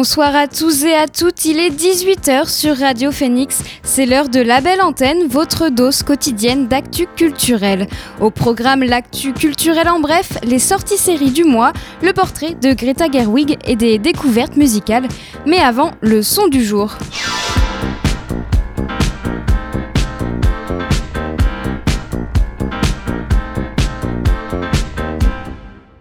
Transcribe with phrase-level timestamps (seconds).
[0.00, 4.40] Bonsoir à tous et à toutes, il est 18h sur Radio Phoenix, c'est l'heure de
[4.40, 7.86] la belle antenne, votre dose quotidienne d'actu culturel.
[8.18, 13.10] Au programme l'actu culturel en bref, les sorties séries du mois, le portrait de Greta
[13.12, 15.06] Gerwig et des découvertes musicales.
[15.44, 16.96] Mais avant, le son du jour.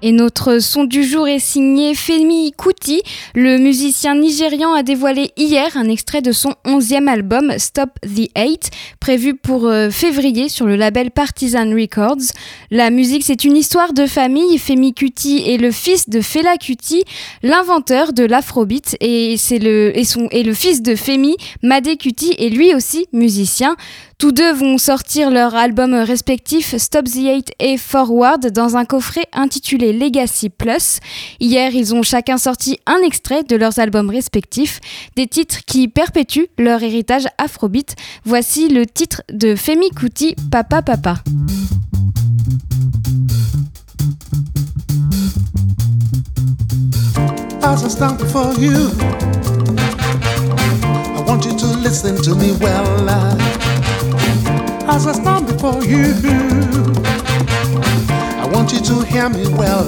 [0.02, 3.02] Et notre son du jour est signé Femi Kuti.
[3.36, 8.70] Le musicien nigérian a dévoilé hier un extrait de son onzième album Stop the Hate,
[9.02, 12.32] prévu pour euh, février sur le label Partisan Records.
[12.72, 14.58] La musique, c'est une histoire de famille.
[14.58, 17.04] Femi Kuti est le fils de Fela Kuti,
[17.44, 22.34] l'inventeur de l'afrobeat, et c'est le et son et le fils de Femi, Made Kuti,
[22.38, 23.76] est lui aussi musicien.
[24.20, 29.24] Tous deux vont sortir leur album respectif Stop the Hate et Forward dans un coffret
[29.32, 31.00] intitulé Legacy Plus.
[31.40, 34.82] Hier, ils ont chacun sorti un extrait de leurs albums respectifs,
[35.16, 37.96] des titres qui perpétuent leur héritage afrobeat.
[38.26, 41.16] Voici le titre de Femi Kuti, Papa Papa.
[54.92, 56.14] As I stand before you,
[58.42, 59.86] I want you to hear me well.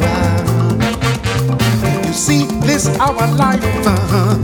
[2.05, 4.37] You see, this our life, uh,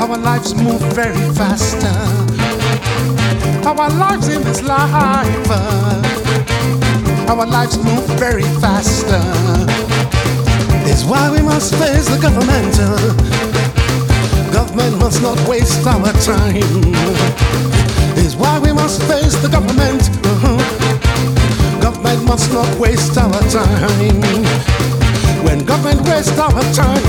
[0.00, 1.76] our lives move very fast.
[1.82, 1.90] uh,
[3.66, 6.02] Our lives in this life, uh,
[7.28, 9.06] our lives move very fast.
[9.08, 9.66] uh,
[10.86, 12.78] is why we must face the government.
[12.78, 13.14] uh.
[14.52, 16.62] Government must not waste our time.
[18.16, 20.02] Is why we must face the government.
[20.24, 20.58] uh-huh.
[21.80, 24.22] Government must not waste our time.
[25.44, 27.02] When government waste our time,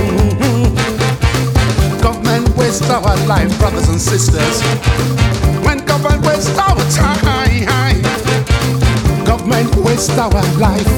[2.02, 4.62] government waste our life, brothers and sisters.
[5.66, 8.02] When government waste our time,
[9.26, 10.92] government waste our life.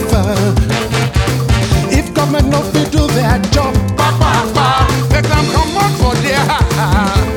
[1.92, 7.37] If government no fit do their job, pa, pa, pa, make them come for there.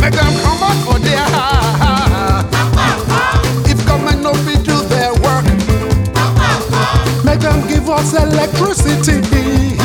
[0.00, 1.26] Make them come out for there.
[3.70, 5.44] If government no fit do their work,
[7.24, 9.76] make them give us electricity.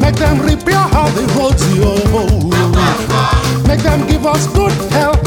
[0.00, 1.94] Make them repair all the roads, yo.
[3.68, 5.20] Make them give us good health.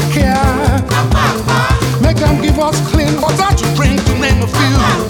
[2.00, 5.05] Make them give us clean water to drink, to name a few.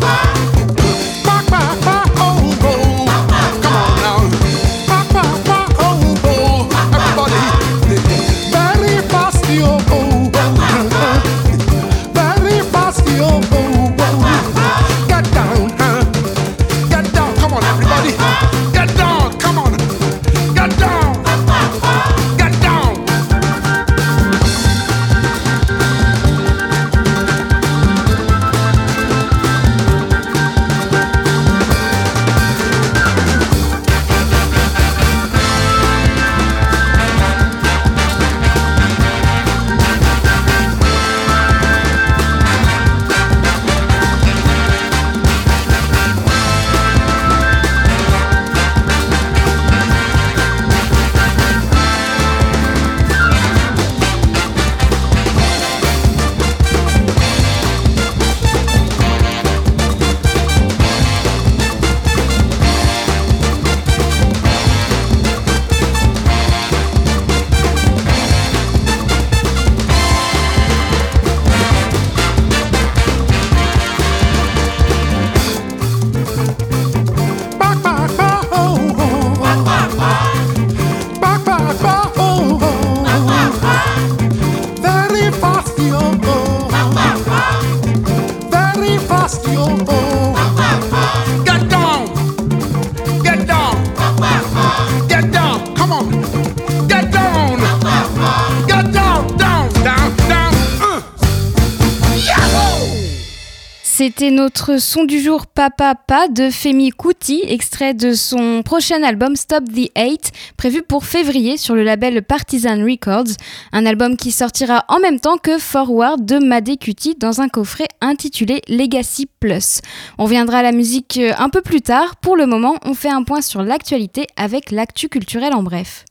[104.47, 109.65] Notre son du jour Papa Pa de Femi Kuti, extrait de son prochain album Stop
[109.65, 113.35] the Hate, prévu pour février sur le label Partisan Records,
[113.73, 117.89] un album qui sortira en même temps que Forward de Made Kuti dans un coffret
[118.01, 119.81] intitulé Legacy Plus.
[120.17, 123.11] On viendra à la musique euh, un peu plus tard, pour le moment on fait
[123.11, 126.05] un point sur l'actualité avec l'actu culturel en bref.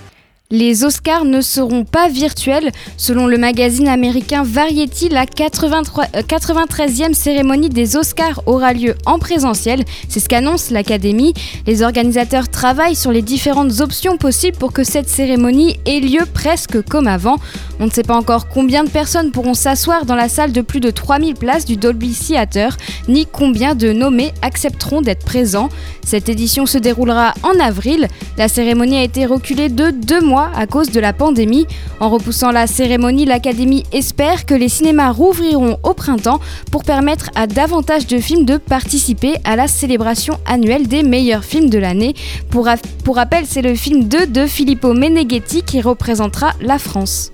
[0.54, 2.72] Les Oscars ne seront pas virtuels.
[2.98, 9.18] Selon le magazine américain Variety, la 83, 93e euh, cérémonie des Oscars aura lieu en
[9.18, 9.82] présentiel.
[10.10, 11.32] C'est ce qu'annonce l'Académie.
[11.66, 16.82] Les organisateurs travaillent sur les différentes options possibles pour que cette cérémonie ait lieu presque
[16.82, 17.38] comme avant.
[17.80, 20.80] On ne sait pas encore combien de personnes pourront s'asseoir dans la salle de plus
[20.80, 22.76] de 3000 places du Dolby Theatre,
[23.08, 25.70] ni combien de nommés accepteront d'être présents.
[26.04, 28.08] Cette édition se déroulera en avril.
[28.36, 31.66] La cérémonie a été reculée de deux mois à cause de la pandémie.
[32.00, 36.40] En repoussant la cérémonie, l'Académie espère que les cinémas rouvriront au printemps
[36.70, 41.70] pour permettre à davantage de films de participer à la célébration annuelle des meilleurs films
[41.70, 42.14] de l'année.
[42.50, 42.68] Pour,
[43.04, 47.30] pour rappel, c'est le film 2 de Filippo Meneghetti qui représentera la France.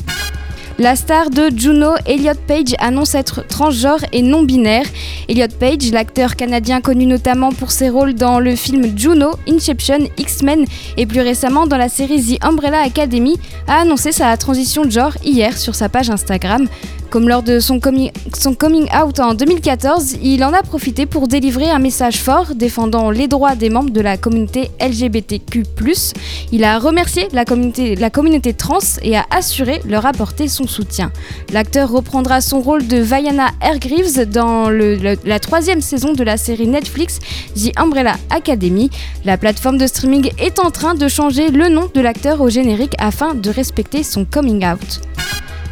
[0.80, 4.86] La star de Juno, Elliot Page, annonce être transgenre et non-binaire.
[5.28, 10.66] Elliot Page, l'acteur canadien connu notamment pour ses rôles dans le film Juno, Inception, X-Men
[10.96, 15.16] et plus récemment dans la série The Umbrella Academy, a annoncé sa transition de genre
[15.24, 16.68] hier sur sa page Instagram.
[17.10, 18.10] Comme lors de son coming,
[18.94, 23.54] out en 2014, il en a profité pour délivrer un message fort défendant les droits
[23.54, 25.64] des membres de la communauté LGBTQ.
[26.52, 31.10] Il a remercié la communauté, trans et a assuré leur apporter son soutien.
[31.52, 37.18] L'acteur reprendra son rôle de Vaiana Hargreaves dans la troisième saison de la série Netflix
[37.54, 38.90] The Umbrella Academy.
[39.24, 42.94] La plateforme de streaming est en train de changer le nom de l'acteur au générique
[42.98, 45.00] afin de respecter son coming out.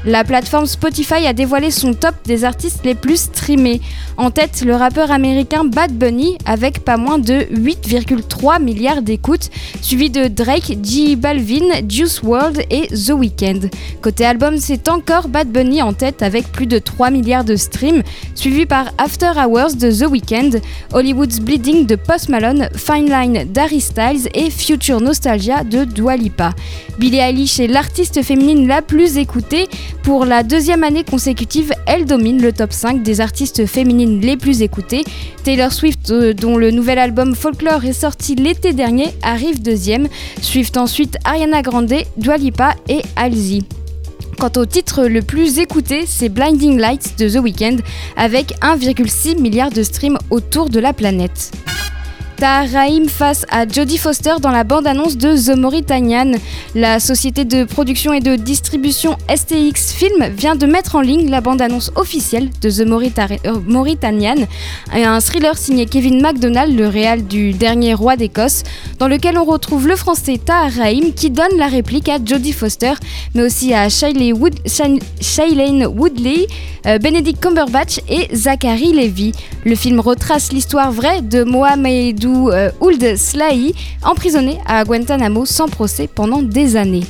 [0.06, 3.80] La plateforme Spotify a dévoilé son top des artistes les plus streamés.
[4.16, 9.50] En tête, le rappeur américain Bad Bunny avec pas moins de 8,3 milliards d'écoutes,
[9.82, 13.68] suivi de Drake, J Balvin, Juice WRLD et The Weeknd.
[14.00, 18.04] Côté album, c'est encore Bad Bunny en tête avec plus de 3 milliards de streams,
[18.36, 20.60] suivi par After Hours de The Weeknd,
[20.92, 26.52] Hollywood's Bleeding de Post Malone, Fine Line d'Harry Styles et Future Nostalgia de Dua Lipa.
[26.96, 29.68] Billie Eilish est l'artiste féminine la plus écoutée.
[30.02, 34.62] Pour la deuxième année consécutive, elle domine le top 5 des artistes féminines les plus
[34.62, 35.04] écoutées.
[35.42, 40.08] Taylor Swift, euh, dont le nouvel album Folklore est sorti l'été dernier, arrive deuxième.
[40.40, 43.62] Suivent ensuite Ariana Grande, Dua Lipa et Halsey.
[44.38, 47.76] Quant au titre le plus écouté, c'est Blinding Lights de The Weeknd,
[48.16, 51.52] avec 1,6 milliard de streams autour de la planète.
[52.36, 56.32] Tahar face à Jodie Foster dans la bande-annonce de The Mauritanian.
[56.74, 61.40] La société de production et de distribution STX Film vient de mettre en ligne la
[61.40, 62.80] bande-annonce officielle de The
[63.46, 64.46] euh, Mauritanian,
[64.92, 68.64] un thriller signé Kevin MacDonald, le réal du dernier roi d'Écosse,
[68.98, 70.72] dans lequel on retrouve le français Tahar
[71.14, 72.92] qui donne la réplique à Jodie Foster,
[73.34, 74.34] mais aussi à Shailene
[75.86, 76.46] Woodley,
[76.86, 79.32] euh, Benedict Cumberbatch et Zachary Levy.
[79.64, 86.08] Le film retrace l'histoire vraie de Mohamed euh, Ould Slahi, emprisonné à Guantanamo sans procès
[86.12, 87.04] pendant des années.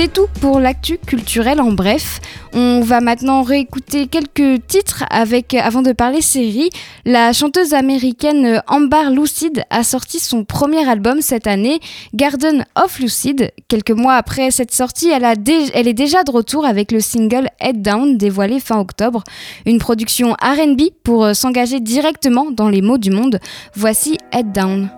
[0.00, 2.20] C'est tout pour l'actu culturel en bref.
[2.52, 6.70] On va maintenant réécouter quelques titres avec, avant de parler série.
[7.04, 11.80] La chanteuse américaine Ambar Lucid a sorti son premier album cette année,
[12.14, 13.50] Garden of Lucid.
[13.66, 15.24] Quelques mois après cette sortie, elle,
[15.74, 19.24] elle est déjà de retour avec le single Head Down dévoilé fin octobre.
[19.66, 23.40] Une production RB pour s'engager directement dans les mots du monde.
[23.74, 24.90] Voici Head Down.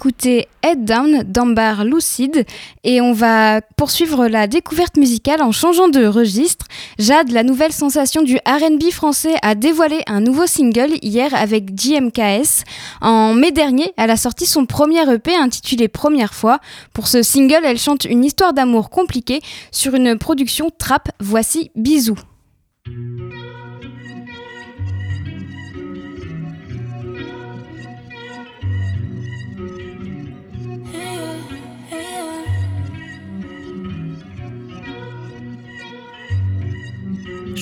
[0.00, 2.46] D'écouter Head Down d'Ambar Lucide
[2.84, 6.64] et on va poursuivre la découverte musicale en changeant de registre.
[6.98, 12.64] Jade, la nouvelle sensation du RB français, a dévoilé un nouveau single hier avec JMKS.
[13.02, 16.60] En mai dernier, elle a sorti son premier EP intitulé Première fois.
[16.94, 21.10] Pour ce single, elle chante une histoire d'amour compliquée sur une production trap.
[21.20, 22.16] Voici Bisous.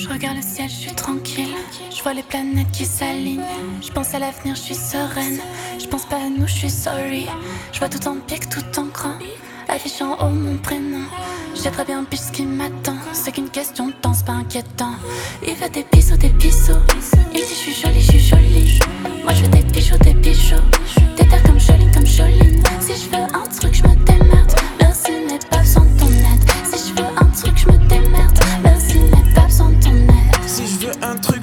[0.01, 1.53] Je regarde le ciel, je suis tranquille.
[1.93, 3.43] Je vois les planètes qui s'alignent.
[3.81, 5.39] Je pense à l'avenir, je suis sereine.
[5.77, 7.27] Je pense pas à nous, je suis sorry.
[7.73, 9.17] Je vois tout en pique, tout en grand.
[9.67, 11.03] Affiche en haut mon prénom.
[11.53, 12.95] J'ai très bien plus ce qui m'attend.
[13.11, 14.93] C'est qu'une question de temps, c'est pas inquiétant.
[15.45, 16.79] Il veut des bisous, des bisous.
[17.33, 18.79] Il dit je suis jolie, je suis jolie.
[19.23, 20.55] Moi je veux des bijoux, des bijoux.
[21.17, 22.57] Des terres comme jolie, comme jolie.
[22.79, 23.98] Si je veux un truc, je me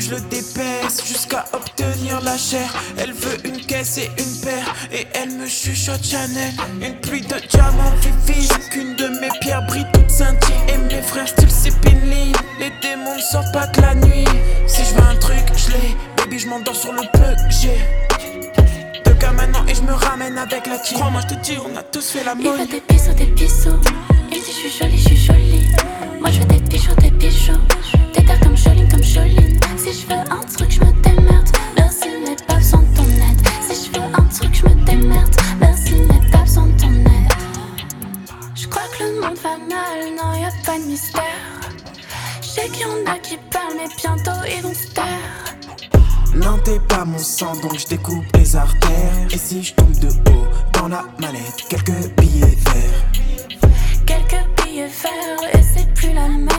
[0.06, 2.72] je le dépaisse jusqu'à obtenir la chair.
[2.96, 6.52] Elle veut une caisse et une paire, et elle me chuchote Chanel.
[6.80, 10.54] Une pluie de diamants vivis, qu'une de mes pierres brille toute scintille.
[10.72, 14.26] Et mes frères style Sipinline, les démons ne sortent pas que la nuit.
[14.66, 17.80] Si je veux un truc, je l'ai, baby, je m'endors sur le peu que j'ai.
[19.04, 20.98] Deux cas maintenant et je me ramène avec la team.
[20.98, 22.44] Crois-moi, je te dis, on a tous fait la mode.
[22.46, 23.80] Il veut des bisous, des bisous.
[24.30, 25.66] Il dit, je suis jolie, je suis jolie.
[26.20, 27.52] Moi, je veux des bijoux, des bijoux.
[28.14, 29.45] Des comme jolie, comme jolie.
[29.86, 31.48] Si je veux un truc, je me démerde.
[31.76, 33.40] Merci, mais pas besoin de ton aide.
[33.70, 35.36] Si je veux un truc, je me démerde.
[35.60, 37.32] Merci, mais pas besoin de ton aide.
[38.56, 41.22] Je crois que le monde va mal, non, y a pas de mystère.
[42.42, 45.54] Je sais qu'il y en a qui parlent, mais bientôt ils vont se taire.
[46.34, 49.28] Non, t'es pas mon sang, donc je découpe les artères.
[49.30, 53.70] Et si je tombe de haut dans la mallette, quelques billets verts.
[54.04, 56.50] Quelques billets verts, et c'est plus la même.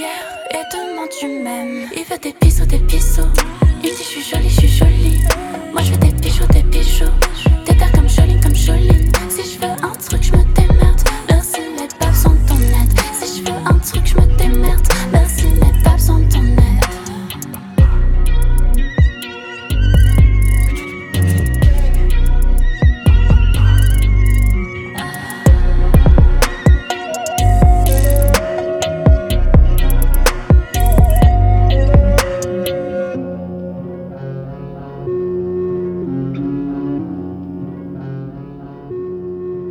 [0.00, 1.88] Et demain tu m'aimes.
[1.96, 3.22] Il veut des bisous, des bisous.
[3.82, 5.20] Il dit je suis jolie, je suis jolie.
[5.72, 7.04] Moi je veux des bijoux, des bijoux.
[7.64, 9.10] Terres comme jolie, comme jolie.
[9.28, 11.00] Si je veux un truc, je me démerde.
[11.28, 12.92] Merci, mais pas besoin de ton aide.
[13.20, 14.86] Si je veux un truc, je me démerde.
[15.10, 16.57] Merci, mais pas besoin de ton aide.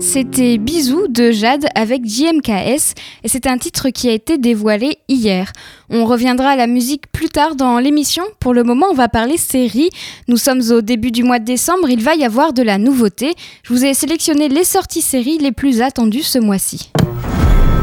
[0.09, 2.93] C'était Bisous de Jade avec JMKS
[3.25, 5.51] et c'est un titre qui a été dévoilé hier.
[5.89, 8.23] On reviendra à la musique plus tard dans l'émission.
[8.39, 9.89] Pour le moment, on va parler série.
[10.29, 13.35] Nous sommes au début du mois de décembre, il va y avoir de la nouveauté.
[13.63, 16.89] Je vous ai sélectionné les sorties séries les plus attendues ce mois-ci.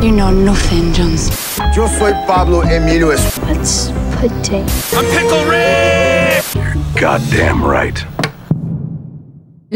[0.03, 1.29] You know nothing, Jones.
[1.77, 4.65] Yo soy Pablo Emilio potato.
[6.55, 8.03] You're goddamn right.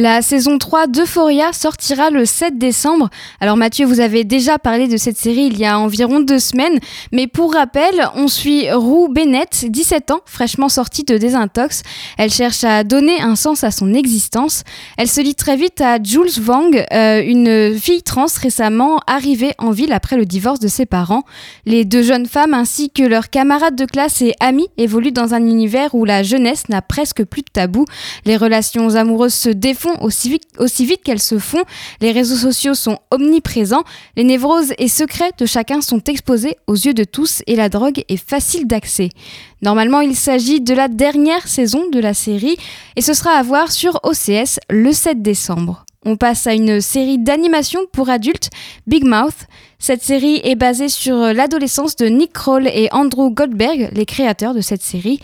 [0.01, 3.11] La saison 3 d'Euphoria sortira le 7 décembre.
[3.41, 6.79] Alors Mathieu, vous avez déjà parlé de cette série il y a environ deux semaines,
[7.11, 11.83] mais pour rappel, on suit Rue Bennett, 17 ans, fraîchement sortie de désintox.
[12.17, 14.63] Elle cherche à donner un sens à son existence.
[14.99, 19.73] Elle se lie très vite à Jules Wang, euh, une fille trans récemment arrivée en
[19.73, 21.25] ville après le divorce de ses parents.
[21.67, 25.45] Les deux jeunes femmes ainsi que leurs camarades de classe et amis évoluent dans un
[25.45, 27.85] univers où la jeunesse n'a presque plus de tabou.
[28.27, 31.65] Les relations amoureuses se défont aussi vite, aussi vite qu'elles se font.
[32.01, 33.85] Les réseaux sociaux sont omniprésents.
[34.17, 38.05] Les névroses et secrets de chacun sont exposés aux yeux de tous et la drogue
[38.09, 39.11] est facile d'accès.
[39.63, 42.57] Normalement, il s'agit de la dernière saison de la série
[42.97, 45.85] et ce sera à voir sur OCS le 7 décembre.
[46.05, 48.51] On passe à une série d'animation pour adultes,
[48.87, 49.47] Big Mouth.
[49.79, 54.61] Cette série est basée sur l'adolescence de Nick Kroll et Andrew Goldberg, les créateurs de
[54.61, 55.21] cette série.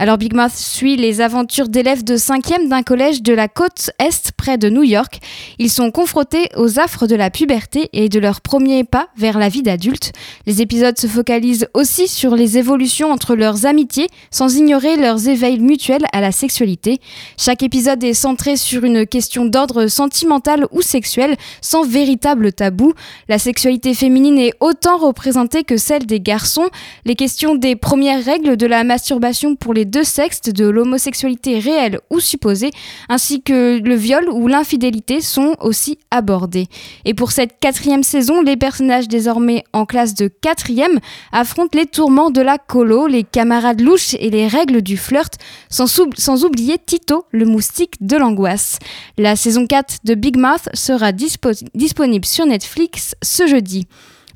[0.00, 4.30] Alors Big Mouth suit les aventures d'élèves de 5e d'un collège de la côte Est
[4.30, 5.18] près de New York.
[5.58, 9.48] Ils sont confrontés aux affres de la puberté et de leur premier pas vers la
[9.48, 10.12] vie d'adulte.
[10.46, 15.58] Les épisodes se focalisent aussi sur les évolutions entre leurs amitiés sans ignorer leurs éveils
[15.58, 17.00] mutuels à la sexualité.
[17.36, 22.92] Chaque épisode est centré sur une question d'ordre sentimental ou sexuel sans véritable tabou.
[23.28, 26.68] La sexualité féminine est autant représentée que celle des garçons.
[27.04, 32.00] Les questions des premières règles de la masturbation pour les deux sexes, de l'homosexualité réelle
[32.10, 32.70] ou supposée,
[33.08, 36.66] ainsi que le viol ou l'infidélité sont aussi abordés.
[37.04, 41.00] Et pour cette quatrième saison, les personnages désormais en classe de quatrième
[41.32, 45.34] affrontent les tourments de la colo, les camarades louches et les règles du flirt,
[45.70, 48.78] sans, sans oublier Tito, le moustique de l'angoisse.
[49.16, 53.86] La saison 4 de Big Mouth sera disponible sur Netflix ce jeudi.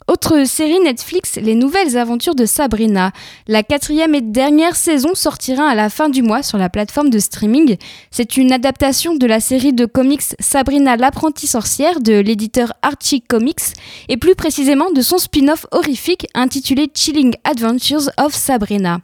[0.08, 3.12] Autre série Netflix, Les Nouvelles Aventures de Sabrina.
[3.46, 7.20] La quatrième et dernière saison sortira à la fin du mois sur la plateforme de
[7.20, 7.76] streaming.
[8.10, 13.74] C'est une adaptation de la série de comics Sabrina l'apprentie sorcière de l'éditeur Archie Comics
[14.08, 19.00] et plus précisément de son spin-off horrifique intitulé Chilling Adventures of Sabrina.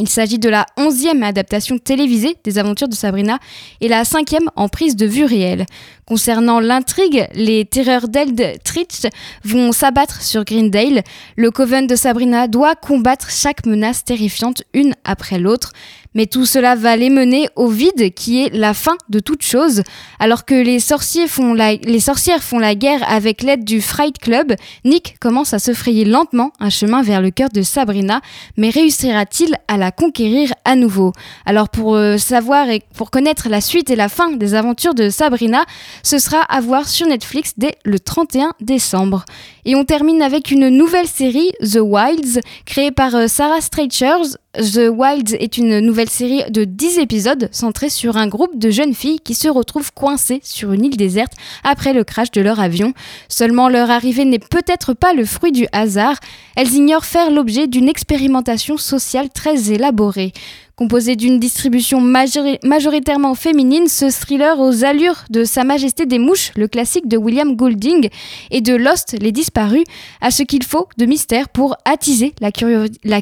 [0.00, 3.40] Il s'agit de la onzième adaptation télévisée des aventures de Sabrina
[3.80, 5.66] et la cinquième en prise de vue réelle.
[6.06, 9.08] Concernant l'intrigue, les terreurs d'Eldritch
[9.44, 11.02] vont s'abattre sur Greendale.
[11.36, 15.72] Le coven de Sabrina doit combattre chaque menace terrifiante une après l'autre.
[16.18, 19.84] Mais tout cela va les mener au vide qui est la fin de toute chose.
[20.18, 25.60] Alors que les, sorcières font la guerre avec l'aide du Fright Club, Nick commence à
[25.60, 28.20] se frayer lentement un chemin vers le cœur de Sabrina,
[28.56, 31.12] mais réussira-t-il à la conquérir à nouveau?
[31.46, 35.10] Alors pour euh, savoir et pour connaître la suite et la fin des aventures de
[35.10, 35.66] Sabrina,
[36.02, 39.24] ce sera à voir sur Netflix dès le 31 décembre.
[39.64, 44.34] Et on termine avec une nouvelle série, The Wilds, créée par euh, Sarah Streichers.
[44.54, 48.94] The Wilds est une nouvelle série de 10 épisodes centrée sur un groupe de jeunes
[48.94, 51.34] filles qui se retrouvent coincées sur une île déserte
[51.64, 52.94] après le crash de leur avion.
[53.28, 56.16] Seulement leur arrivée n'est peut-être pas le fruit du hasard,
[56.56, 60.32] elles ignorent faire l'objet d'une expérimentation sociale très élaborée.
[60.78, 66.68] Composé d'une distribution majoritairement féminine, ce thriller aux allures de Sa Majesté des Mouches, le
[66.68, 68.08] classique de William Goulding,
[68.52, 69.82] et de Lost, Les Disparus,
[70.20, 72.52] a ce qu'il faut de mystère pour attiser la,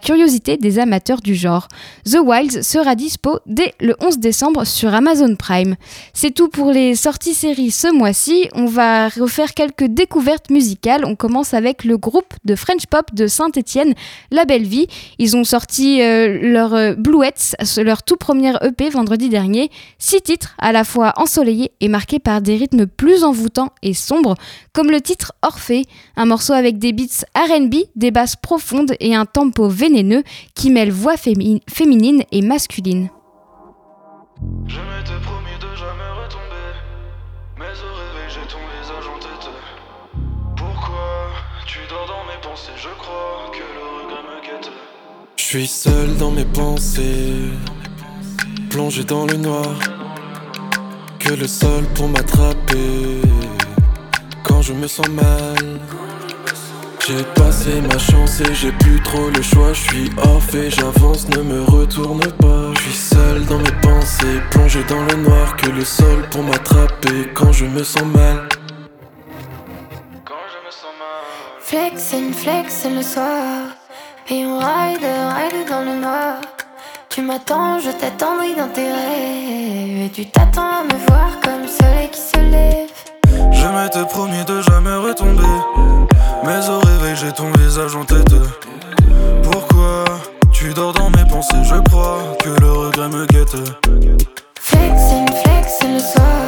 [0.00, 1.68] curiosité des amateurs du genre.
[2.04, 5.76] The Wilds sera dispo dès le 11 décembre sur Amazon Prime.
[6.12, 8.50] C'est tout pour les sorties séries ce mois-ci.
[8.52, 11.06] On va refaire quelques découvertes musicales.
[11.06, 13.94] On commence avec le groupe de French Pop de Saint-Étienne,
[14.30, 14.88] La Belle Vie.
[15.18, 17.45] Ils ont sorti euh, leur euh, Bluettes
[17.82, 22.40] leur tout premier EP vendredi dernier, six titres à la fois ensoleillés et marqués par
[22.40, 24.34] des rythmes plus envoûtants et sombres,
[24.72, 25.84] comme le titre Orphée,
[26.16, 30.22] un morceau avec des beats RB, des basses profondes et un tempo vénéneux
[30.54, 33.10] qui mêle voix féminine et masculine.
[45.46, 47.52] Suis seul dans mes pensées,
[48.68, 49.78] plongé dans le noir.
[51.20, 53.22] Que le sol pour m'attraper
[54.42, 55.56] quand je me sens mal.
[57.06, 59.72] J'ai passé ma chance et j'ai plus trop le choix.
[59.72, 62.74] Je suis off et j'avance, ne me retourne pas.
[62.74, 65.56] Je suis seul dans mes pensées, plongé dans le noir.
[65.56, 68.48] Que le sol pour m'attraper quand je me sens mal.
[70.24, 71.60] Quand je me sens mal.
[71.60, 73.85] Flex and flex le soir.
[74.28, 76.40] Et on ride, ride dans le noir.
[77.08, 80.06] Tu m'attends, je t'attendrai dans tes rêves.
[80.06, 82.90] Et tu t'attends à me voir comme le soleil qui se lève.
[83.52, 85.42] Je m'étais promis de jamais retomber.
[86.44, 88.34] Mais au réveil, j'ai ton visage en tête.
[89.44, 90.04] Pourquoi
[90.52, 91.62] tu dors dans mes pensées?
[91.62, 93.56] Je crois que le regret me guette.
[94.60, 95.02] Flex,
[95.44, 96.45] flex le soir.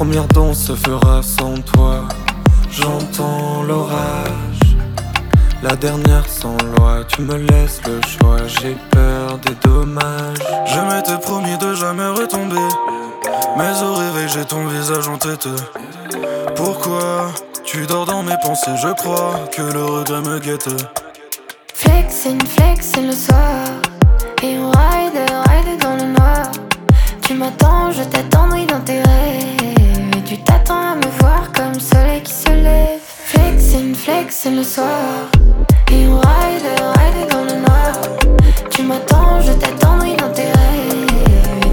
[0.00, 2.08] Première danse se fera sans toi.
[2.70, 4.62] J'entends l'orage.
[5.62, 8.38] La dernière sans loi, tu me laisses le choix.
[8.46, 10.38] J'ai peur des dommages.
[10.64, 12.66] Je m'étais promis de jamais retomber.
[13.58, 15.48] Mais au réveil, j'ai ton visage en tête.
[16.56, 17.26] Pourquoi
[17.62, 18.76] tu dors dans mes pensées?
[18.82, 20.70] Je crois que le regret me guette.
[21.74, 23.66] Flexing, flexing le soir.
[24.42, 26.50] Et on ride, ride dans le noir.
[27.20, 29.79] Tu m'attends, je t'attendrai dans tes rêves.
[30.26, 33.00] Tu t'attends à me voir comme soleil qui se lève.
[33.02, 35.30] Flexing, flexing le soir.
[35.90, 36.62] Et on ride,
[36.98, 37.92] ride dans le noir.
[38.70, 40.44] Tu m'attends, je t'attendrai dans tes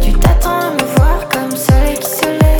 [0.01, 2.56] tu t'attends à me voir comme soleil qui se lève.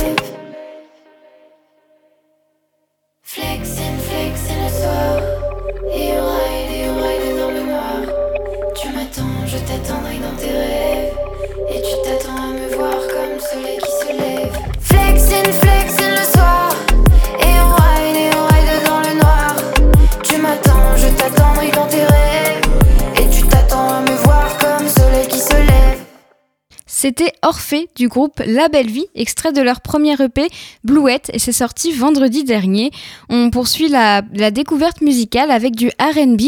[27.00, 30.48] C'était Orphée du groupe La Belle Vie, extrait de leur premier EP
[30.82, 32.90] Bluette et c'est sorti vendredi dernier.
[33.28, 36.40] On poursuit la, découverte musicale avec du RB.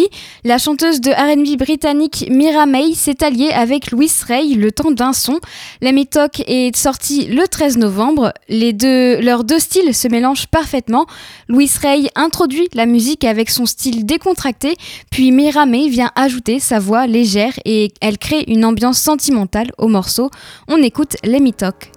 [0.43, 5.13] La chanteuse de RB britannique Mira May s'est alliée avec Louis Ray le temps d'un
[5.13, 5.39] son.
[5.83, 8.33] La Talk est sortie le 13 novembre.
[8.49, 11.07] Leurs deux styles se mélangent parfaitement.
[11.47, 14.75] Louis Ray introduit la musique avec son style décontracté,
[15.13, 19.87] puis Mira May vient ajouter sa voix légère et elle crée une ambiance sentimentale au
[19.87, 20.29] morceau.
[20.69, 21.91] On écoute Let Me Talk.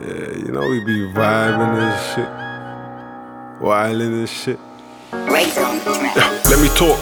[0.00, 4.58] Yeah, you know we be vibing and shit, wilding and shit.
[5.12, 6.98] Let me talk.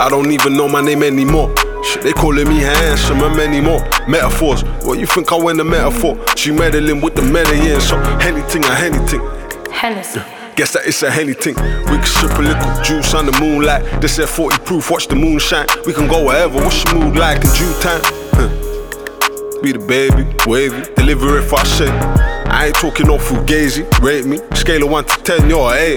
[0.00, 1.54] I don't even know my name anymore.
[1.86, 4.64] Shit, they calling me handsome and many more metaphors.
[4.84, 6.18] What you think I win the metaphor?
[6.36, 9.20] She meddling with the medallion, so anything or anything.
[9.70, 10.20] Hennessy.
[10.56, 11.54] Guess that it's a anything.
[11.54, 14.00] We can sip a little juice on the moonlight.
[14.00, 15.66] This at 40 proof, watch the moon shine.
[15.86, 16.56] We can go wherever.
[16.56, 18.00] What's your mood like in due time?
[18.34, 19.60] Huh.
[19.62, 21.88] Be the baby, wavy, deliver if I say.
[22.50, 24.38] I ain't talking no fugazi, rate me.
[24.56, 25.96] Scale of 1 to 10, you're a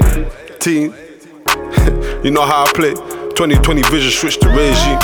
[0.55, 0.81] 18.
[2.23, 3.18] you know how I play.
[3.39, 4.99] 2020 vision switch to regime.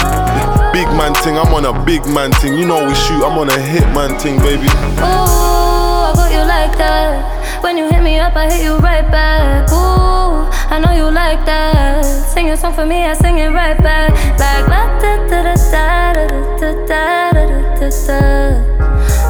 [0.76, 2.58] Big man thing, I'm on a big man thing.
[2.58, 4.68] You know we shoot, I'm on a hit man thing, baby.
[4.68, 7.64] Ooh, I got you like that.
[7.64, 9.72] When you hit me up, I hit you right back.
[9.72, 12.04] Ooh, I know you like that.
[12.04, 14.12] Sing a song for me, I sing it right back.
[14.38, 16.28] Like la da da da da da
[16.60, 17.46] da da da
[17.80, 18.20] da da.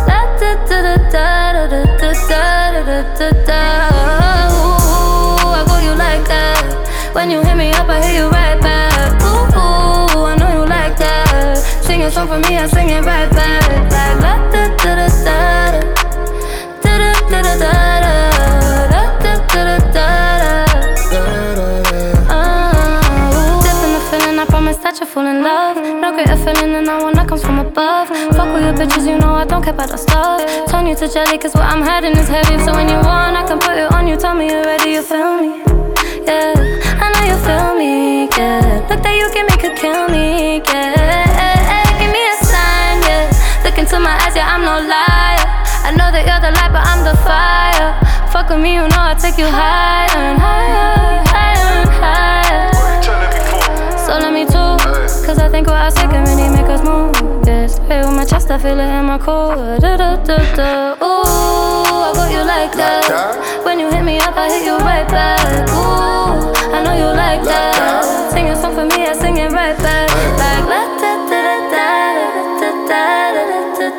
[0.10, 3.62] La da da da da da da da da da da da.
[4.50, 7.14] Ooh, I got you like that.
[7.14, 8.45] When you hit me up, I hit you right
[12.16, 13.68] song for me, I sing it right back.
[13.92, 15.96] Like la da da da da da.
[24.84, 25.78] That you fall in love.
[25.78, 28.10] No greater feeling than that one that comes from above.
[28.38, 30.46] Fuck all your bitches, you know I don't care about the stuff.
[30.70, 32.64] Turn you to jelly, cause what I'm hiding is heavy.
[32.64, 34.16] So when you want, I can put it on you.
[34.16, 35.64] Tell me you're ready, you feel me?
[36.28, 36.54] Yeah,
[37.02, 38.30] I know you feel me.
[38.38, 40.62] Yeah, look that you give me could kill me.
[40.70, 41.35] Yeah,
[43.76, 45.44] look into my eyes, yeah, I'm no liar.
[45.84, 47.92] I know that you're the light, but I'm the fire.
[48.32, 52.72] Fuck with me, you know I take you higher and higher, higher and higher.
[54.00, 54.80] So let me talk,
[55.26, 57.16] cause I think what I say can really make us move.
[57.46, 59.78] Yeah, straight with my chest, I feel it in my core.
[59.80, 60.96] Da, da, da, da.
[61.04, 63.12] Ooh, I got you like that.
[63.66, 65.68] When you hit me up, I hit you right back.
[65.76, 68.32] Ooh, I know you like that.
[68.32, 69.14] Sing a song for me, I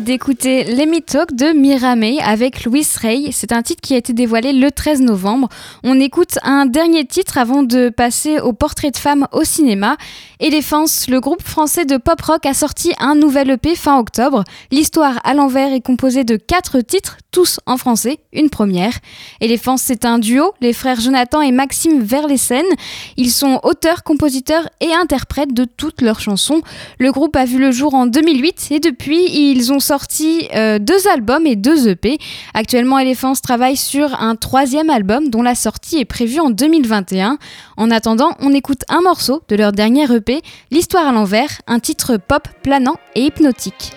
[0.00, 3.30] D'écouter Me Talk de Miramay avec Louis Rey.
[3.32, 5.48] C'est un titre qui a été dévoilé le 13 novembre.
[5.84, 9.96] On écoute un dernier titre avant de passer au portrait de femme au cinéma.
[10.38, 14.44] Elephants, le groupe français de pop rock, a sorti un nouvel EP fin octobre.
[14.70, 18.92] L'histoire à l'envers est composée de quatre titres, tous en français, une première.
[19.40, 22.64] Elephants, c'est un duo, les frères Jonathan et Maxime Verlessen.
[23.16, 26.62] Ils sont auteurs, compositeurs et interprètes de toutes leurs chansons.
[26.98, 31.08] Le groupe a vu le jour en 2008 et depuis, ils ont sorti euh, deux
[31.08, 32.18] albums et deux EP.
[32.54, 37.38] Actuellement, Elephants travaille sur un troisième album dont la sortie est prévue en 2021.
[37.76, 40.40] En attendant, on écoute un morceau de leur dernier EP,
[40.70, 43.92] L'histoire à l'envers, un titre pop planant et hypnotique.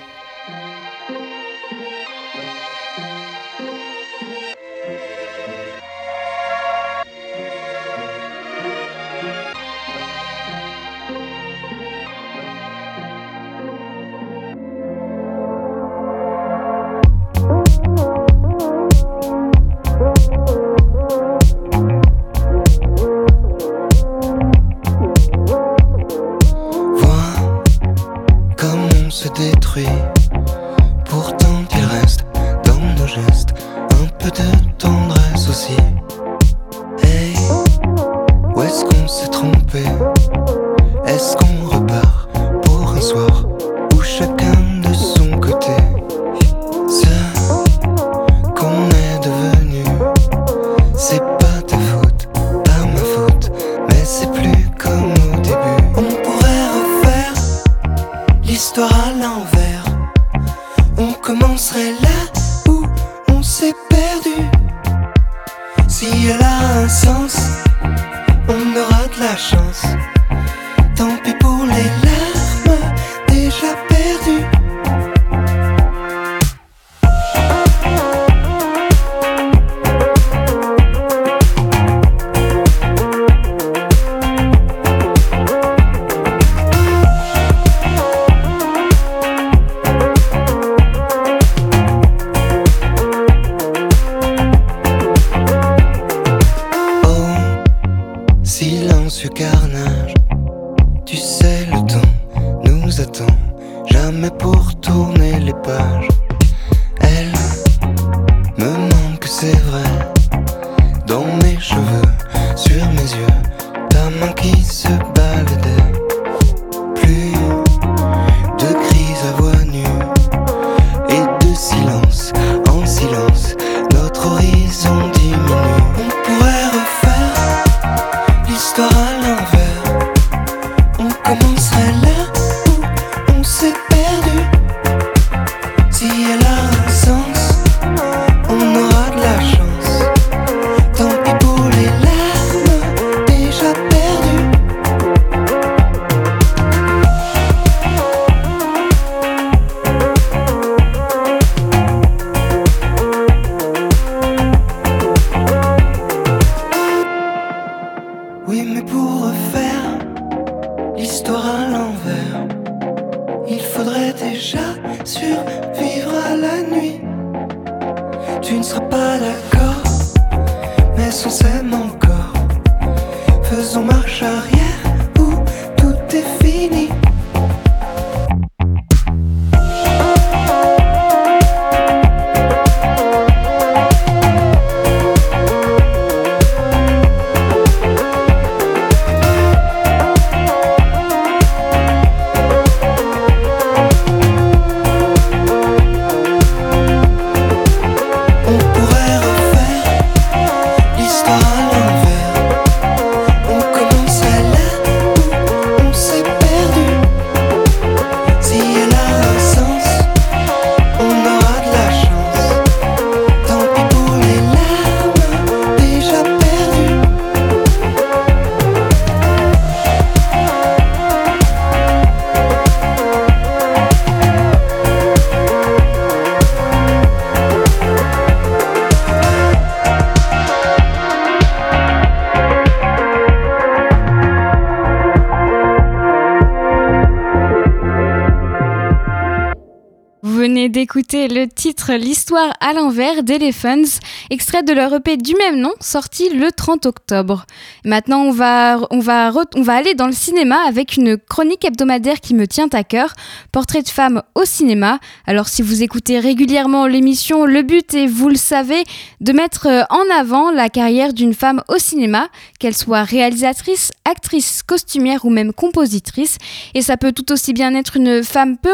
[240.93, 246.29] D'écouter le titre L'histoire à l'envers d'Elephants, extrait de leur EP du même nom, sorti
[246.29, 247.45] le 30 octobre.
[247.85, 252.21] Maintenant, on va, on, va, on va aller dans le cinéma avec une chronique hebdomadaire
[252.21, 253.13] qui me tient à cœur,
[253.51, 254.99] Portrait de femme au cinéma.
[255.27, 258.83] Alors si vous écoutez régulièrement l'émission, le but est, vous le savez,
[259.21, 265.25] de mettre en avant la carrière d'une femme au cinéma, qu'elle soit réalisatrice, actrice, costumière
[265.25, 266.37] ou même compositrice.
[266.73, 268.73] Et ça peut tout aussi bien être une femme peu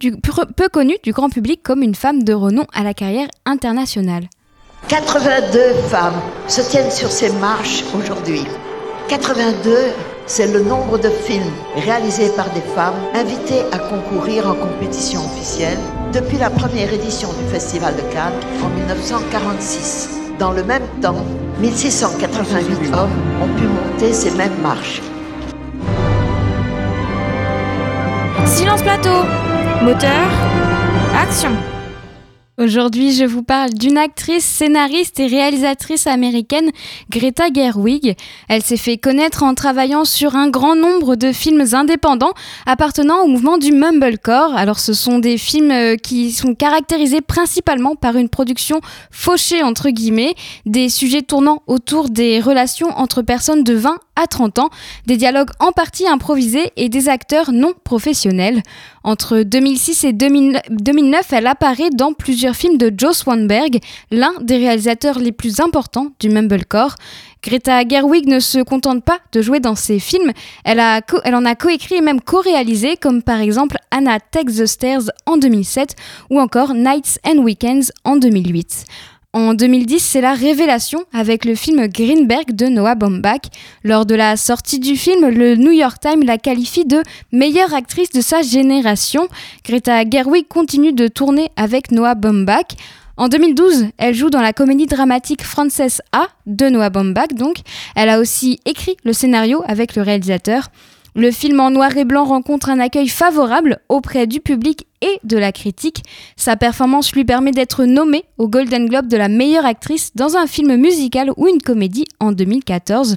[0.00, 0.12] du,
[0.56, 4.28] peu connue du grand public comme une femme de renom à la carrière internationale.
[4.88, 8.44] 82 femmes se tiennent sur ces marches aujourd'hui.
[9.08, 9.76] 82,
[10.26, 15.78] c'est le nombre de films réalisés par des femmes invitées à concourir en compétition officielle
[16.12, 20.10] depuis la première édition du Festival de Cannes en 1946.
[20.38, 21.24] Dans le même temps,
[21.60, 23.10] 1688 hommes
[23.42, 25.02] ont pu monter ces mêmes marches.
[28.46, 29.24] Silence plateau
[29.82, 30.26] Moteur
[31.16, 31.52] Action
[32.58, 36.70] Aujourd'hui, je vous parle d'une actrice, scénariste et réalisatrice américaine,
[37.08, 38.14] Greta Gerwig.
[38.46, 42.34] Elle s'est fait connaître en travaillant sur un grand nombre de films indépendants
[42.66, 44.54] appartenant au mouvement du mumblecore.
[44.54, 49.88] Alors, ce sont des films euh, qui sont caractérisés principalement par une production fauchée entre
[49.88, 50.34] guillemets,
[50.66, 54.70] des sujets tournant autour des relations entre personnes de 20 à 30 ans,
[55.06, 58.62] des dialogues en partie improvisés et des acteurs non professionnels.
[59.04, 63.78] Entre 2006 et 2009, elle apparaît dans plusieurs films de Joe Swanberg,
[64.10, 66.94] l'un des réalisateurs les plus importants du Mumblecore.
[67.42, 70.30] Greta Gerwig ne se contente pas de jouer dans ses films,
[70.64, 70.80] elle,
[71.24, 75.38] elle en a coécrit et même co-réalisé, comme par exemple Anna Takes the Stairs en
[75.38, 75.96] 2007
[76.30, 78.84] ou encore Nights and Weekends en 2008.
[79.34, 83.40] En 2010, c'est la révélation avec le film Greenberg de Noah Baumbach.
[83.82, 88.10] Lors de la sortie du film, le New York Times la qualifie de meilleure actrice
[88.10, 89.28] de sa génération.
[89.64, 92.76] Greta Gerwig continue de tourner avec Noah Baumbach.
[93.16, 97.56] En 2012, elle joue dans la comédie dramatique Frances A de Noah Baumbach donc.
[97.96, 100.68] Elle a aussi écrit le scénario avec le réalisateur.
[101.14, 105.36] Le film en noir et blanc rencontre un accueil favorable auprès du public et de
[105.36, 106.02] la critique.
[106.36, 110.46] Sa performance lui permet d'être nommée au Golden Globe de la meilleure actrice dans un
[110.46, 113.16] film musical ou une comédie en 2014.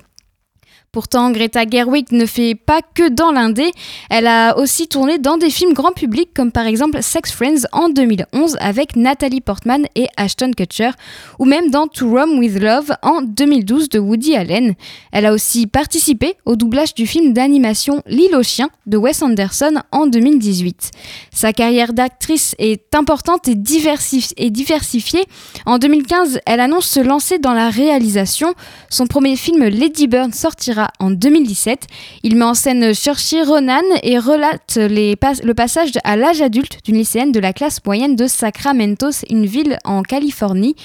[0.95, 3.69] Pourtant, Greta Gerwig ne fait pas que dans l'indé,
[4.09, 7.89] elle a aussi tourné dans des films grand public comme par exemple Sex Friends en
[7.89, 10.91] 2011 avec Natalie Portman et Ashton Kutcher,
[11.37, 14.75] ou même dans To Rome with Love en 2012 de Woody Allen.
[15.11, 19.81] Elle a aussi participé au doublage du film d'animation L'île aux chiens de Wes Anderson
[19.91, 20.91] en 2018.
[21.33, 25.25] Sa carrière d'actrice est importante et, diversifiée.
[25.65, 28.53] En 2015, elle annonce se lancer dans la réalisation.
[28.89, 31.87] Son premier film Lady Bird sortira en 2017.
[32.23, 37.31] Il met en scène Saoirse Ronan et relate le passage à l'âge adulte d'une lycéenne
[37.31, 40.75] de la classe moyenne de Sacramento, une ville en Californie.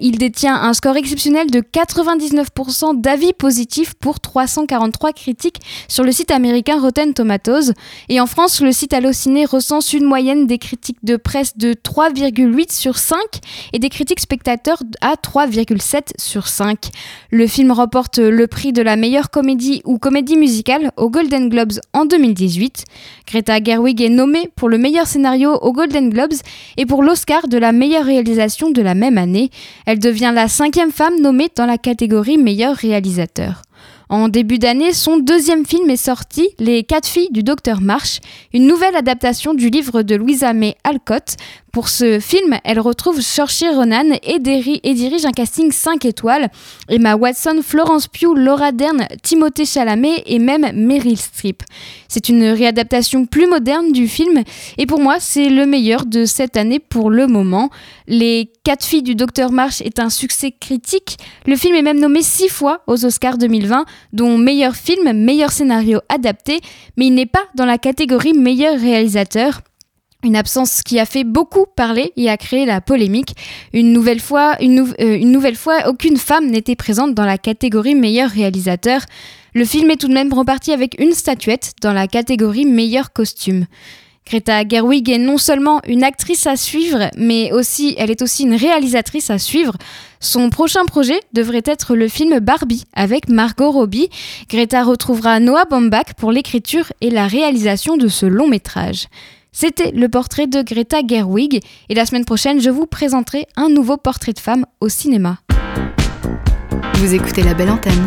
[0.00, 6.30] Il détient un score exceptionnel de 99% d'avis positifs pour 343 critiques sur le site
[6.30, 7.72] américain Rotten Tomatoes.
[8.08, 12.72] Et en France, le site Allociné recense une moyenne des critiques de presse de 3,8
[12.72, 13.18] sur 5
[13.72, 16.90] et des critiques spectateurs à 3,7 sur 5.
[17.30, 21.74] Le film remporte le prix de la meilleure comédie ou comédie musicale aux Golden Globes
[21.92, 22.84] en 2018.
[23.26, 26.34] Greta Gerwig est nommée pour le meilleur scénario aux Golden Globes
[26.76, 29.50] et pour l'Oscar de la meilleure réalisation de la même année.
[29.86, 33.62] Elle devient la cinquième femme nommée dans la catégorie meilleur réalisateur.
[34.08, 38.20] En début d'année, son deuxième film est sorti, Les quatre filles du docteur Marsh,
[38.54, 41.36] une nouvelle adaptation du livre de Louisa May Alcott,
[41.76, 46.48] pour ce film, elle retrouve Saoirse Ronan et, et, dirige un casting 5 étoiles.
[46.88, 51.62] Emma Watson, Florence Pugh, Laura Dern, Timothée Chalamet et même Meryl Streep.
[52.08, 54.42] C'est une réadaptation plus moderne du film
[54.78, 57.68] et pour moi, c'est le meilleur de cette année pour le moment.
[58.06, 61.18] Les 4 filles du Docteur March est un succès critique.
[61.44, 66.00] Le film est même nommé 6 fois aux Oscars 2020, dont meilleur film, meilleur scénario
[66.08, 66.62] adapté,
[66.96, 69.60] mais il n'est pas dans la catégorie meilleur réalisateur.
[70.26, 73.36] Une absence qui a fait beaucoup parler et a créé la polémique.
[73.72, 78.28] Une nouvelle fois, une, euh, nouvelle fois aucune femme n'était présente dans la catégorie meilleur
[78.28, 79.02] réalisateur.
[79.54, 83.66] Le film est tout de même reparti avec une statuette dans la catégorie meilleur costume.
[84.26, 88.56] Greta Gerwig est non seulement une actrice à suivre, mais aussi, elle est aussi une
[88.56, 89.74] réalisatrice à suivre.
[90.18, 94.08] Son prochain projet devrait être le film Barbie avec Margot Robbie.
[94.50, 99.06] Greta retrouvera Noah Baumbach pour l'écriture et la réalisation de ce long métrage.
[99.58, 103.96] C'était le portrait de Greta Gerwig et la semaine prochaine, je vous présenterai un nouveau
[103.96, 105.38] portrait de femme au cinéma.
[106.96, 108.06] Vous écoutez la belle antenne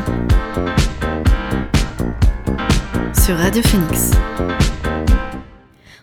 [3.26, 4.12] sur Radio Phoenix.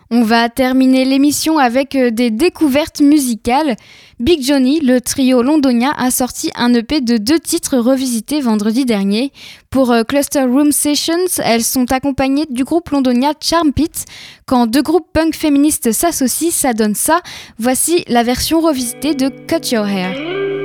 [0.09, 3.75] On va terminer l'émission avec euh, des découvertes musicales.
[4.19, 9.33] Big Johnny, le trio londonien, a sorti un EP de deux titres revisités vendredi dernier.
[9.69, 14.05] Pour euh, Cluster Room Sessions, elles sont accompagnées du groupe londonien Charm Pit.
[14.45, 17.19] Quand deux groupes punk féministes s'associent, ça donne ça.
[17.59, 20.56] Voici la version revisitée de Cut Your Hair.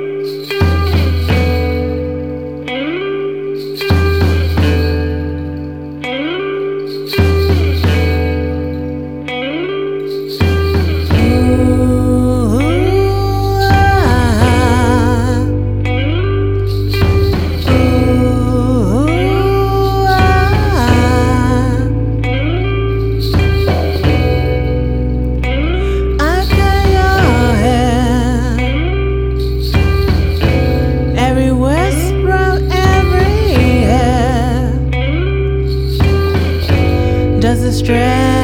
[37.73, 38.42] stress.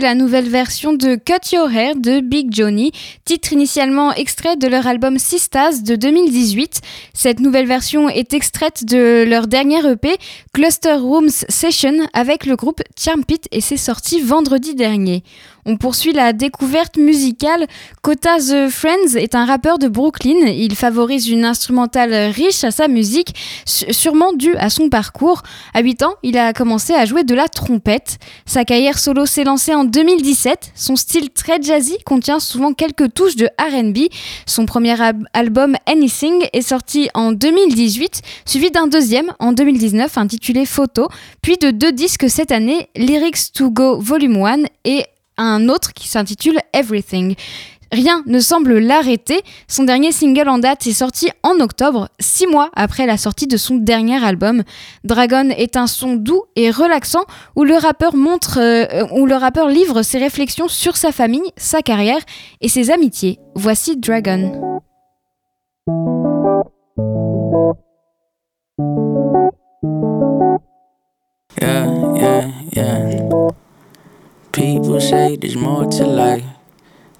[0.00, 2.90] La nouvelle version de Cut Your Hair de Big Johnny,
[3.24, 6.80] titre initialement extrait de leur album Sistas de 2018.
[7.12, 10.16] Cette nouvelle version est extraite de leur dernier EP
[10.54, 15.22] Cluster Rooms Session avec le groupe Charm Pit et c'est sorti vendredi dernier.
[15.66, 17.66] On poursuit la découverte musicale.
[18.02, 20.46] Kota The Friends est un rappeur de Brooklyn.
[20.46, 23.34] Il favorise une instrumentale riche à sa musique,
[23.64, 25.42] sûrement due à son parcours.
[25.74, 28.18] À 8 ans, il a commencé à jouer de la trompette.
[28.46, 30.72] Sa carrière solo s'est lancée en 2017.
[30.74, 34.10] Son style très jazzy contient souvent quelques touches de RB.
[34.46, 34.96] Son premier
[35.32, 41.08] album Anything est sorti en 2018, suivi d'un deuxième en 2019 intitulé Photo,
[41.42, 45.04] puis de deux disques cette année, Lyrics to Go Volume 1 et
[45.44, 47.36] un autre qui s'intitule Everything.
[47.92, 49.40] Rien ne semble l'arrêter.
[49.66, 53.56] Son dernier single en date est sorti en octobre, six mois après la sortie de
[53.56, 54.62] son dernier album.
[55.02, 57.24] Dragon est un son doux et relaxant
[57.56, 61.82] où le rappeur montre, euh, où le rappeur livre ses réflexions sur sa famille, sa
[61.82, 62.20] carrière
[62.60, 63.40] et ses amitiés.
[63.56, 64.52] Voici Dragon.
[74.60, 76.44] People say there's more to life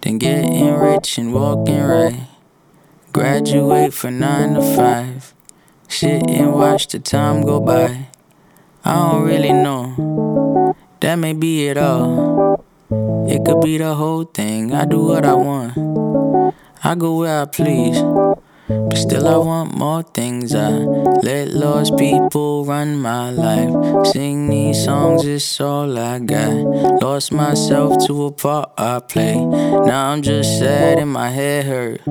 [0.03, 2.29] than getting rich and walking right.
[3.15, 5.33] Graduate for nine to five.
[5.89, 8.09] Sit and watch the time go by.
[8.85, 10.77] I don't really know.
[11.01, 12.63] That may be it all.
[13.27, 14.75] It could be the whole thing.
[14.75, 15.73] I do what I want.
[16.85, 17.97] I go where I please.
[18.71, 20.55] But still, I want more things.
[20.55, 24.07] I let lost people run my life.
[24.07, 27.03] Sing these songs, it's all I got.
[27.03, 29.45] Lost myself to a part I play.
[29.45, 32.03] Now I'm just sad and my head hurt.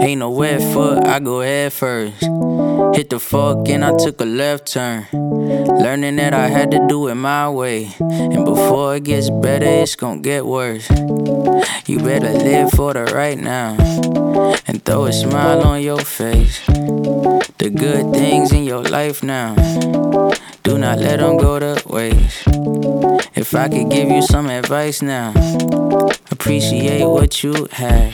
[0.00, 2.22] Ain't no wet foot, I go head first.
[2.94, 5.06] Hit the fuck and I took a left turn.
[5.12, 7.90] Learning that I had to do it my way.
[7.98, 10.88] And before it gets better, it's gonna get worse.
[11.86, 13.76] You better live for the right now
[14.66, 16.60] and throw a smile on your face.
[16.66, 19.54] The good things in your life now,
[20.62, 22.44] do not let them go to waste.
[23.34, 25.32] If I could give you some advice now,
[26.30, 28.12] appreciate what you had.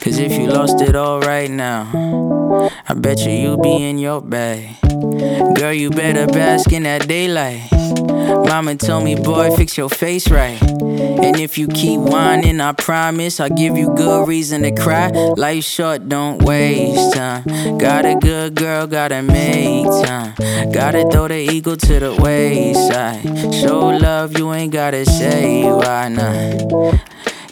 [0.00, 4.20] Cause if you lost it all right now, I bet you you be in your
[4.20, 4.76] bag.
[5.54, 7.77] Girl, you better bask in that daylight.
[8.48, 10.60] Mama told me, boy, fix your face right.
[10.62, 15.08] And if you keep whining, I promise I'll give you good reason to cry.
[15.08, 17.44] Life short, don't waste time.
[17.78, 20.34] Got a good girl, gotta make time.
[20.72, 23.22] Gotta throw the ego to the wayside.
[23.54, 27.07] Show love, you ain't gotta say why not.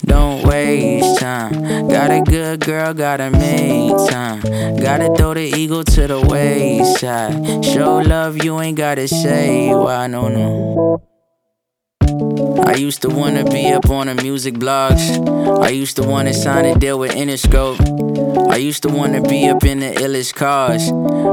[0.06, 1.88] Don't waste time.
[1.88, 4.40] Got a good girl, gotta make time.
[4.76, 7.64] Gotta throw the ego to the wayside.
[7.64, 11.02] Show love, you ain't gotta say why, no, no.
[12.66, 15.02] I used to wanna be up on the music blogs.
[15.62, 18.15] I used to wanna sign a deal with Interscope.
[18.48, 20.90] I used to wanna be up in the illest cars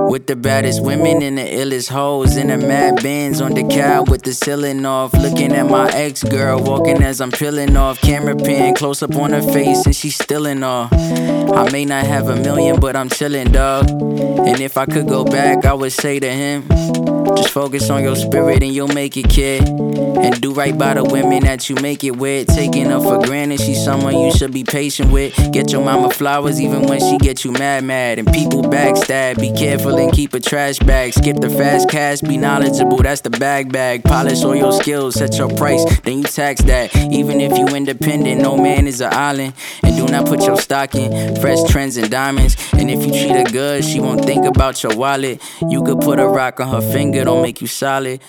[0.09, 4.09] with the baddest women and the illest hoes in the mad bands on the cab
[4.09, 5.13] with the ceiling off.
[5.13, 8.01] Looking at my ex girl walking as I'm peeling off.
[8.01, 10.63] Camera pan close up on her face and she's still in.
[10.63, 13.89] I may not have a million, but I'm chilling, dog.
[13.89, 16.67] And if I could go back, I would say to him,
[17.35, 19.67] just focus on your spirit and you'll make it, kid.
[19.67, 22.47] And do right by the women that you make it with.
[22.47, 25.35] Taking her for granted, she's someone you should be patient with.
[25.51, 28.19] Get your mama flowers even when she get you mad, mad.
[28.19, 31.13] And people backstab, be careful and keep a trash bag.
[31.13, 34.03] Skip the fast cash, be knowledgeable, that's the bag bag.
[34.03, 36.95] Polish all your skills, set your price, then you tax that.
[36.95, 39.53] Even if you independent, no man is an island.
[39.83, 42.55] And do not put your stock in fresh trends and diamonds.
[42.73, 45.41] And if you treat her good, she won't think about your wallet.
[45.69, 48.21] You could put a rock on her finger, don't make you solid.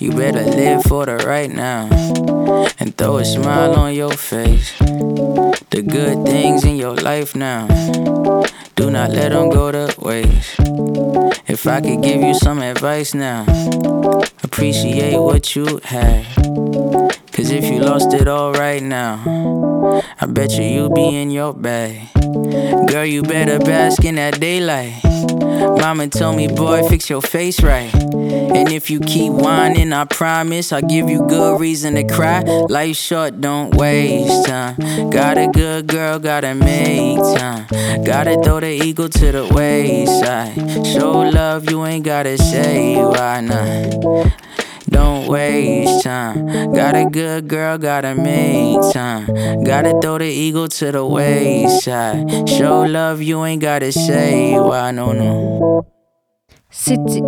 [0.00, 1.88] You better live for the right now
[2.78, 4.72] and throw a smile on your face.
[5.70, 7.66] The good things in your life now,
[8.76, 10.56] do not let them go to waste.
[11.46, 13.44] If I could give you some advice now,
[14.42, 16.24] appreciate what you had.
[17.32, 21.52] Cause if you lost it all right now, I bet you you be in your
[21.52, 22.08] bag.
[22.88, 25.03] Girl, you better bask in that daylight.
[25.80, 27.92] Mama told me, boy, fix your face right.
[27.94, 32.40] And if you keep whining, I promise I'll give you good reason to cry.
[32.40, 34.76] Life short, don't waste time.
[35.10, 37.66] Got a good girl, gotta make time.
[38.04, 40.54] Gotta throw the ego to the wayside.
[40.86, 44.32] Show love, you ain't gotta say why not.
[44.94, 46.46] Don't waste time.
[46.72, 49.26] Got a good girl, gotta make time.
[49.64, 52.48] Gotta throw the ego to the wayside.
[52.48, 55.84] Show love, you ain't gotta say why, no, no.
[56.70, 57.22] C'était.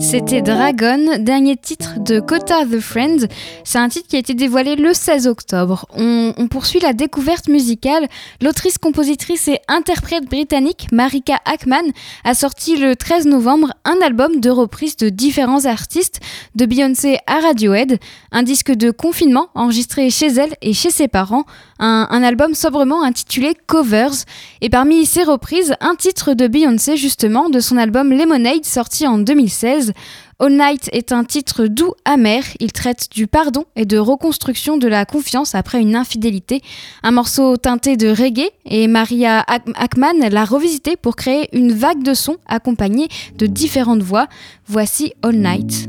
[0.00, 3.26] C'était Dragon, dernier titre de Kota the Friends.
[3.64, 5.86] C'est un titre qui a été dévoilé le 16 octobre.
[5.94, 8.08] On, poursuit la découverte musicale.
[8.40, 11.92] L'autrice, compositrice et interprète britannique Marika Ackman
[12.24, 16.20] a sorti le 13 novembre un album de reprise de différents artistes,
[16.54, 17.98] de Beyoncé à Radiohead,
[18.32, 21.44] un disque de confinement enregistré chez elle et chez ses parents,
[21.78, 24.24] un, un album sobrement intitulé Covers,
[24.62, 29.18] et parmi ces reprises, un titre de Beyoncé justement de son album Lemonade sorti en
[29.18, 29.89] 2016.
[30.38, 32.42] All Night est un titre doux, amer.
[32.60, 36.62] Il traite du pardon et de reconstruction de la confiance après une infidélité.
[37.02, 42.14] Un morceau teinté de reggae et Maria Ackman l'a revisité pour créer une vague de
[42.14, 44.28] sons accompagnée de différentes voix.
[44.66, 45.88] Voici All Night.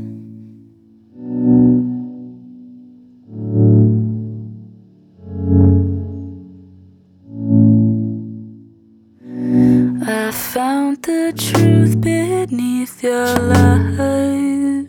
[10.32, 14.88] Found the truth beneath your lies.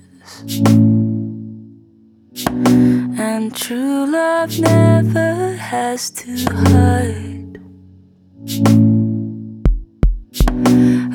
[3.20, 7.60] And true love never has to hide.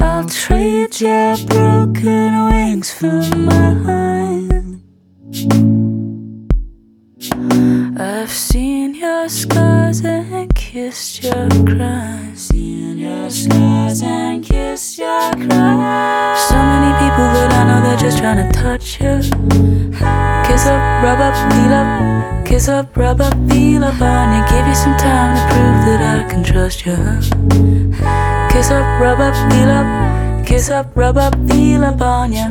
[0.01, 3.98] I'll trade your broken wings for mine.
[18.97, 19.31] Kiss
[20.67, 22.47] up, rub up, feel up.
[22.47, 24.43] Kiss up, rub up, feel up on you.
[24.49, 26.97] Give you some time to prove that I can trust you.
[28.51, 30.47] Kiss up, rub up, feel up.
[30.47, 32.49] Kiss up, rub up, feel up on you.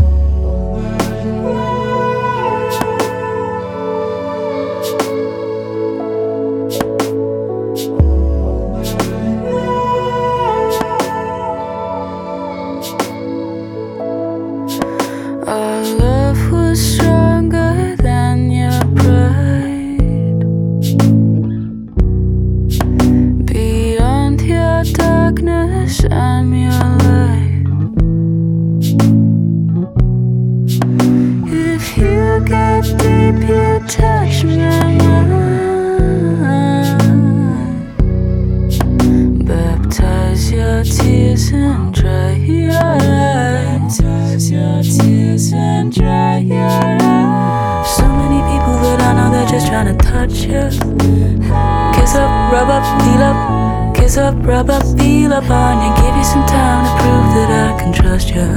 [52.57, 53.95] Rub up, feel up.
[53.95, 55.91] Kiss up, rub up, feel up on you.
[56.01, 58.47] Give you some time to prove that I can trust you.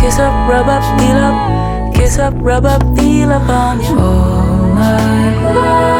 [0.00, 1.94] Kiss up, rub up, feel up.
[1.94, 3.96] Kiss up, rub up, feel up on you.
[3.98, 5.95] Oh my love.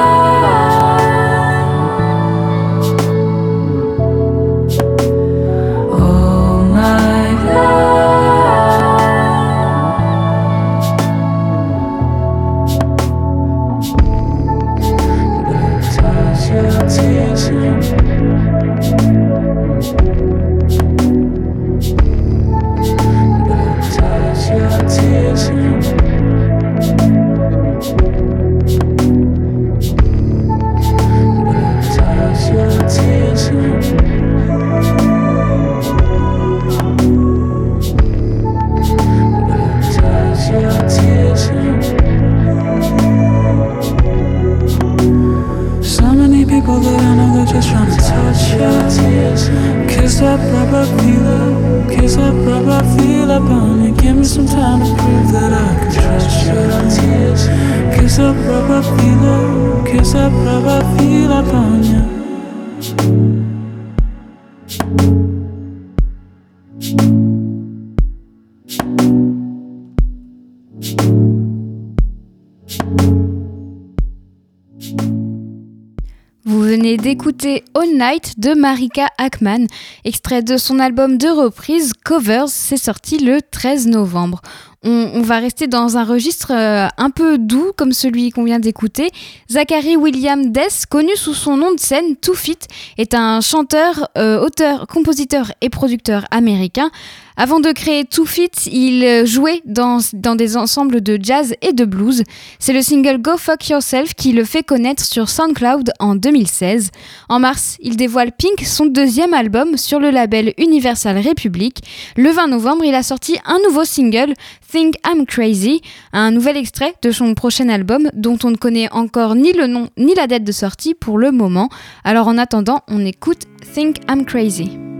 [78.36, 79.66] De Marika Ackman,
[80.04, 84.40] extrait de son album de reprise Covers, c'est sorti le 13 novembre.
[84.82, 88.58] On, on va rester dans un registre euh, un peu doux comme celui qu'on vient
[88.58, 89.10] d'écouter.
[89.50, 92.58] Zachary William Dess, connu sous son nom de scène Too Fit,
[92.98, 96.90] est un chanteur, euh, auteur, compositeur et producteur américain.
[97.38, 101.84] Avant de créer Too Fit, il jouait dans, dans des ensembles de jazz et de
[101.84, 102.22] blues.
[102.58, 106.90] C'est le single Go Fuck Yourself qui le fait connaître sur SoundCloud en 2016.
[107.28, 111.82] En mars, il dévoile Pink, son deuxième album, sur le label Universal Republic.
[112.16, 114.32] Le 20 novembre, il a sorti un nouveau single,
[114.72, 115.82] Think I'm Crazy,
[116.14, 119.90] un nouvel extrait de son prochain album dont on ne connaît encore ni le nom
[119.98, 121.68] ni la date de sortie pour le moment.
[122.02, 123.42] Alors en attendant, on écoute
[123.74, 124.95] Think I'm Crazy.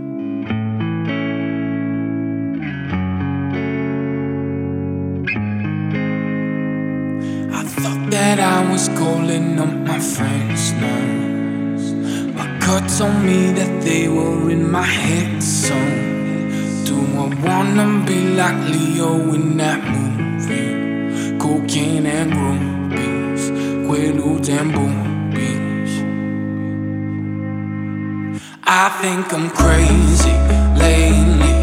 [8.09, 11.05] That I was calling up my friends now.
[12.37, 15.75] My gut told me that they were in my head, so
[16.87, 21.37] do I wanna be like Leo in that movie?
[21.37, 23.41] Cocaine and groupies,
[23.85, 25.93] Quaaludes and boobies.
[28.63, 30.37] I think I'm crazy
[30.85, 31.57] lately.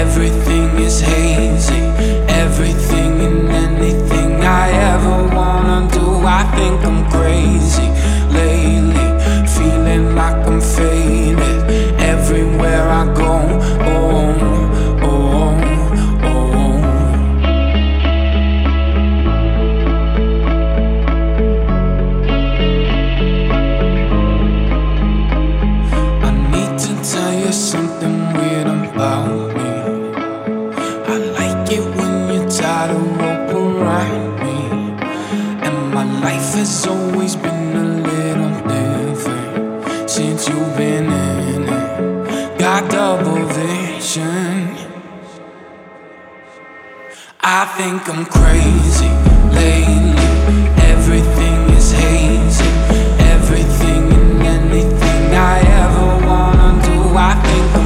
[0.00, 1.82] Everything is hazy.
[2.44, 6.06] Everything and anything I ever do.
[6.26, 8.01] I think I'm crazy
[47.54, 49.10] I think I'm crazy
[49.52, 50.16] lately.
[50.88, 52.64] Everything is hazy.
[53.28, 57.81] Everything and anything I ever wanna do, I think.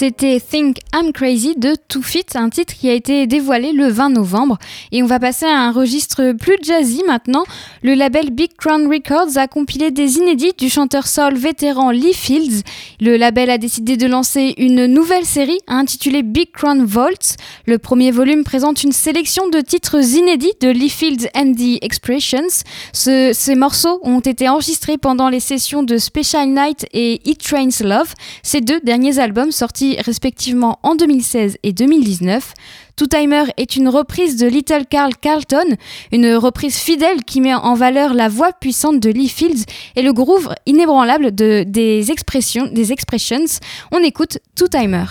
[0.00, 4.08] C'était Think I'm Crazy de Too Fit, un titre qui a été dévoilé le 20
[4.08, 4.56] novembre.
[4.92, 7.44] Et on va passer à un registre plus jazzy maintenant.
[7.82, 12.62] Le label Big Crown Records a compilé des inédits du chanteur soul vétéran Lee Fields.
[13.00, 17.36] Le label a décidé de lancer une nouvelle série intitulée Big Crown Vaults.
[17.66, 22.64] Le premier volume présente une sélection de titres inédits de Lee Fields and the Expressions.
[22.92, 27.82] Ce- ces morceaux ont été enregistrés pendant les sessions de Special Night et It Trains
[27.82, 28.12] Love,
[28.42, 32.52] ces deux derniers albums sortis respectivement en 2016 et 2019.
[33.00, 35.76] Two Timer est une reprise de Little Carl Carlton,
[36.12, 39.64] une reprise fidèle qui met en valeur la voix puissante de Lee Fields
[39.96, 43.46] et le groove inébranlable de, des, expressions, des expressions.
[43.90, 45.06] On écoute Two Timer.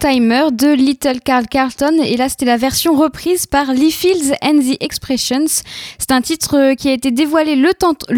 [0.00, 4.60] Timer de Little Carl Carlton et là c'était la version reprise par Lee Fields and
[4.60, 5.62] the Expressions.
[5.98, 7.74] C'est un titre qui a été dévoilé le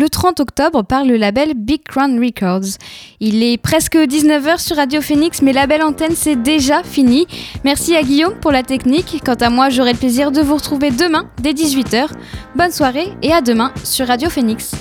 [0.08, 2.78] 30 octobre par le label Big Crown Records.
[3.18, 7.26] Il est presque 19h sur Radio Phoenix mais la belle antenne c'est déjà fini.
[7.64, 9.20] Merci à Guillaume pour la technique.
[9.26, 12.06] Quant à moi j'aurai le plaisir de vous retrouver demain dès 18h.
[12.54, 14.72] Bonne soirée et à demain sur Radio Phoenix.